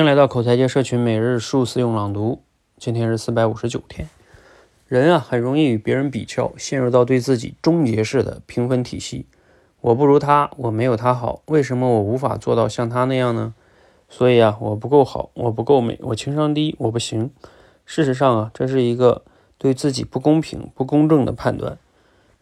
[0.00, 2.40] 欢迎来到口才界社群每日数字用朗读，
[2.78, 4.08] 今天是四百五十九天。
[4.88, 9.26] 人啊，很容易与别人比较，陷入到对自己终结式的评分体系。
[9.82, 13.52] 我不如他，我没有他好，为什么我无法做到像他那样呢？
[14.08, 17.30] 所以啊，我不够好，我不够美，我情商低，我不行。
[17.84, 19.22] 事实上啊，这是一个
[19.58, 21.76] 对自己不公平、不公正的判断。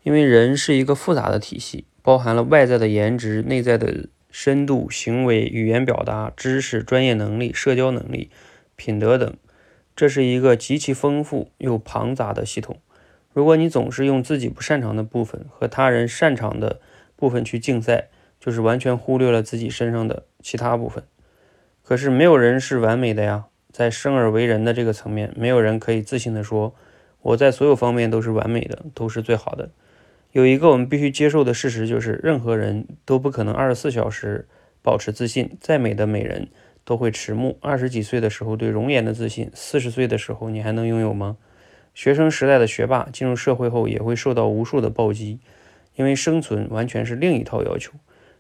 [0.04, 4.06] 因为人是一个复杂的体系，包含了外在的颜值、内在的。
[4.40, 8.30] 深度、行为、语言表达、知识、专业能力、社交能力、
[8.76, 9.34] 品德等，
[9.96, 12.78] 这是一个极其丰富又庞杂的系统。
[13.32, 16.80] 如果你总是用自己不擅长的部分和他人擅长的
[17.16, 21.02] 部分去竞赛，就是完全忽略了自己身上的其他部分。
[21.82, 26.76] 可是没有人是完美的呀，在生而为人的这个层面，没有人可以自信地说
[27.22, 29.70] 我在所有方面都是完美的，都是最好的。
[30.32, 34.46] 有一个我们必须接受的事实，就是任何人都不可能二十四小时
[34.82, 35.56] 保持自信。
[35.58, 36.48] 再美的美人
[36.84, 37.56] 都会迟暮。
[37.62, 41.38] 二十几岁的时候对容颜的自信，四十岁的时候你还能拥有吗？
[41.94, 45.40] 学生时代的学霸进入社会后也会受到无数的暴击，
[45.96, 47.94] 因为生存完全是另一套要求。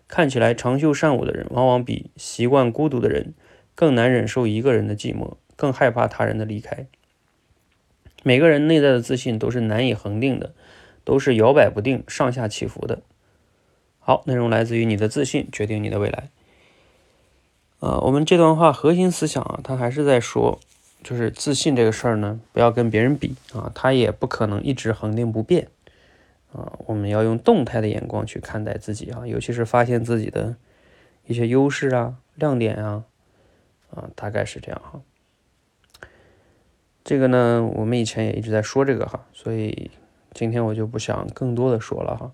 [0.06, 3.34] 看起来长袖善舞的人，往往比习惯孤独的人
[3.74, 6.86] 更难忍受一个人的寂寞，更害怕他人的离开。
[8.22, 10.52] 每个人内在的自信都是难以恒定的。
[11.08, 13.00] 都是摇摆不定、上下起伏的。
[13.98, 16.28] 好，内容来自于你的自信决定你的未来。
[17.78, 20.60] 呃，我们这段话核心思想啊，他还是在说，
[21.02, 25.68] 就是自信这个事儿呢，不要跟别人比啊，他也不可能一直恒定不变
[26.52, 26.76] 啊。
[26.84, 30.56] 我们要用动态的眼光去看待自己啊，尤其是发现自己的
[31.26, 33.04] 一些优势啊、亮点啊，
[33.94, 35.00] 啊，大概是这样哈。
[37.02, 39.90] 这个呢，我们以前也一直在说这个哈，所以。
[40.38, 42.30] 今天我就不想更多的说了哈。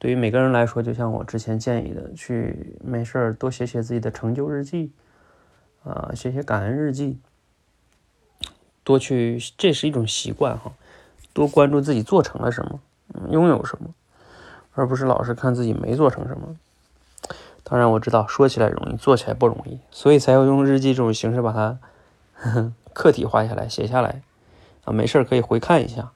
[0.00, 4.90] 对于每个人来说，就像我之前建议的，去没事儿多写写自己的成就日记，
[5.84, 7.20] 啊，写写感恩日记，
[8.82, 10.72] 多去，这是一种习惯哈。
[11.32, 12.80] 多关注自己做成了什么，
[13.30, 13.94] 拥有什么，
[14.74, 16.56] 而不是老是看自己没做成什么。
[17.62, 21.78] 当然我知道说起来容易，做起来不容易，所以才要用日记这种形式把它
[22.92, 24.22] 客体化下来，写下来
[24.82, 26.10] 啊，没事儿可以回看一下。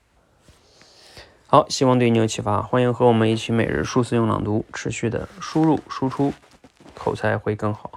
[1.55, 2.63] 好，希望对你有启发。
[2.63, 6.33] 欢迎和我们一起每日数字用朗读，持续的输入输出，
[6.95, 7.91] 口才会更好。